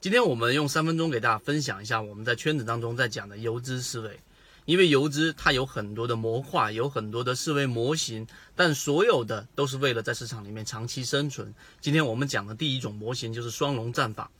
[0.00, 4.18] 今天我们用三分钟给大家分享一下我们在圈子当中在讲的游资思维，
[4.64, 8.26] 因为游资它有很多的模块，有很多的思维模型，
[8.56, 11.54] 但所有的都是为了在市场里面长期生存。
[11.82, 14.30] 今天我们讲的第一种模型就是双龙战法。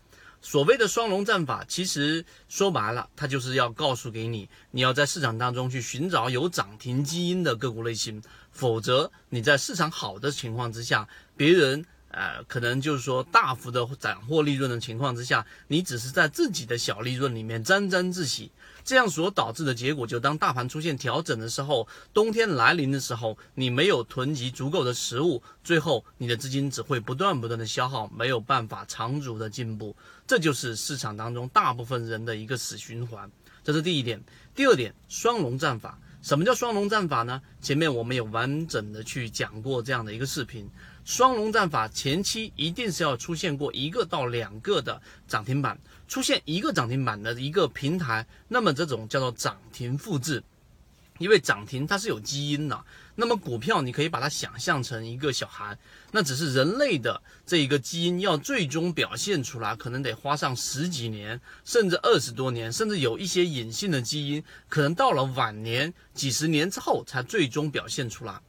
[0.40, 11.06] 所谓的双龙战法，其实说白了，它就是要告诉给你，你要在市场当中去寻找有涨停基因的个股类型，否则你在市场好的情况之下，
[11.36, 11.84] 别人。
[12.10, 18.50] 呃，可能就是说大幅的斩获利润的情况之下，你只是在自己的小利润里面沾沾自喜，
[18.84, 29.94] 这样所导致的结果，就当大盘出现调整的时候，冬天来临的时候，你没有囤积足够的食物，最后你的资金只会不断不断的消耗，没有办法长足的进步，
[30.26, 33.30] 这就是市场当中大部分人的一个死循环。
[33.62, 34.20] 这是第一点。
[34.54, 35.98] 第二点，双龙战法。
[36.22, 37.40] 什么叫双龙战法呢？
[37.62, 40.68] 前面我们有完整的去讲过这样的一个视频。
[41.10, 50.40] 双龙战法前期一定是要出现过一个到两个的涨停板，出现一个涨停板的一个平台，那么这种叫做涨停复制。
[51.18, 52.84] 因为涨停它是有基因的，
[53.16, 55.76] 那么股票你可以把它想象成一个小孩，
[56.12, 68.40] 那只是人类的这一个基因要最终表现出来，可能得花上十几年，甚至二十多年，甚至有一些隐性的基因，可能到了晚年几十年之后才最终表现出来。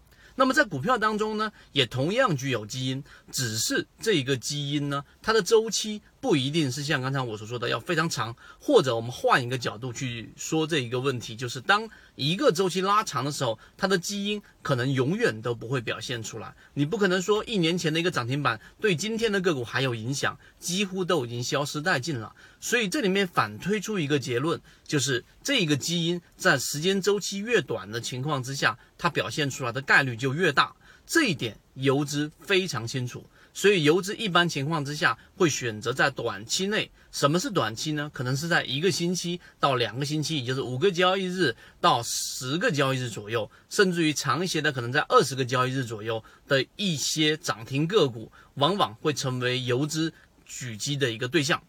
[0.42, 16.54] 那么在股票当中呢，也同样具有基因，只是这一个基因呢，它的周期不一定是像刚才我所说的要非常长，或者我们换一个角度去说这一个问题，就是当一个周期拉长的时候，它的基因可能永远都不会表现出来。
[16.76, 22.34] 你不可能说一年前的一个涨停板对今天的个股还有影响，几乎都已经消失殆尽了。
[22.60, 30.76] 所以这里面反推出一个结论，就是这一个基因在时间周期越短的情况之下，它表现出来的概率就越大。
[31.08, 36.90] 这一点游资非常清楚，所以游资一般情况之下会选择在短期内。
[37.12, 38.10] 什么是短期呢？
[38.14, 50.14] 可能是在一个星期到两个星期，也就是五个交易日到十个交易日左右，甚至于长一些的，可能在二十个交易日左右的一些涨停个股，往往会成为游资
[50.48, 51.62] 狙击的一个对象。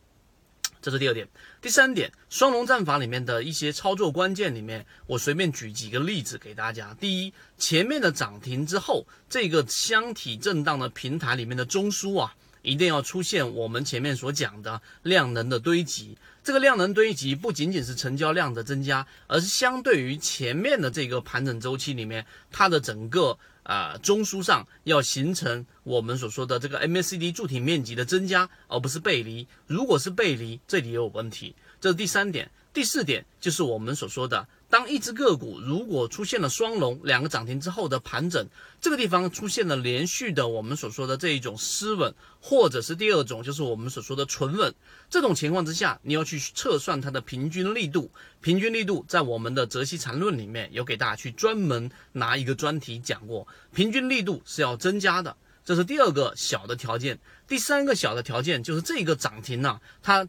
[0.82, 1.28] 这是第二点，
[1.60, 6.92] 第三点，双龙战法里面的一些操作关键里面，我随便举几个例子给大家。
[6.98, 16.18] 第一，前面的涨停之后，这个箱体震荡的平台里面的中枢啊，一定要出现我们前面所讲的量能的堆积。
[16.42, 23.38] 这个量能堆积不仅仅是成交量的增加，而是相对于前面的这个盘整周期里面，它的整个。
[23.62, 29.46] 啊，中枢上要形成我们所说的这个 MACD 柱体面积的增加，而不是背离。
[29.66, 31.54] 如果是背离，这里也有问题。
[31.80, 32.50] 这是第三点。
[32.72, 38.48] 第四点就是我们所说的，当一只个股如果出现了双龙两个涨停之后的盘整，
[38.80, 44.74] 这个地方出现了连续的我们所说的这一种失稳，或者是第二种就是我们所说的纯稳，
[45.10, 48.10] 这种情况之下，你要去测算它的平均力度。
[48.40, 57.18] 平均力度在我们的泽西缠论里面有给大家去专门拿一个专题讲过，平均力度是要增加的，这是第二个小的条件。
[57.46, 60.26] 第三个小的条件就是这个涨停呢，它。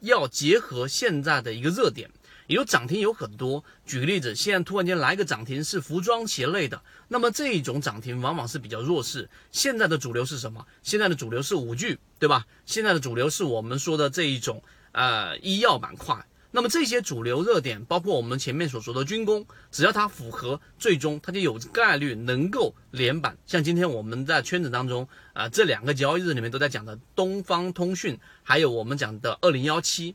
[0.00, 2.10] 要结合现在的一个热点，
[2.46, 3.64] 有涨停有很多。
[3.84, 9.28] 举个例子，现在突然间来个涨停是服装鞋类的，那么这一种涨停往往是比较弱势。
[9.50, 10.64] 现在的主流是什么？
[10.82, 12.46] 现在的主流是五 G，对吧？
[12.64, 14.62] 现在的主流是我们说的这一种
[14.92, 16.26] 呃医药板块。
[16.52, 23.36] 那么这些主流热点，包括我们前面所说的军工，只要它符合，最终它就有概率能够连板。
[23.46, 30.14] 像今天我们在圈子当中啊，这两个交易日里面都在讲的东方通讯，还有我们讲的二零幺七，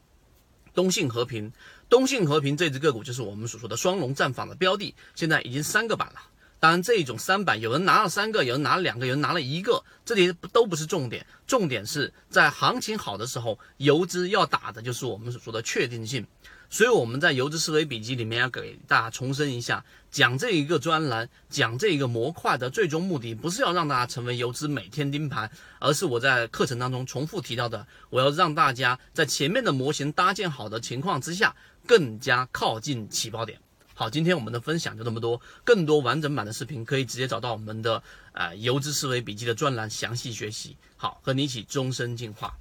[0.74, 1.52] 东信和平，
[1.90, 6.22] 东信和平这只个股就是我们所说的双龙战法的标的，现在已经三个板了。
[6.62, 11.26] 当然，这一种三板，有人拿了三个，有人拿了两个，有人拿了一个，这里都不是重点。
[11.48, 16.24] 重点是在行情好的时候，游资要打的就是我们所说的确定性。
[16.70, 25.50] 所以我们在游资思维笔记里面要给大家重申一下，讲这一个专栏，讲这一个模块的最终目的，不是要让大家成为游资每天盯盘，
[25.80, 31.56] 而是我在课程当中重复提到的，我要让大家在前面的模型搭建好的情况之下，
[31.88, 33.60] 更加靠近起爆点。
[34.02, 35.40] 好，今天我们的分享就这么多。
[35.64, 38.02] 更多完整版的视频可以直接找到我们的
[38.34, 40.76] 呃游资思维笔记的专栏详细学习。
[40.98, 42.58] 好，和你一起终身进化。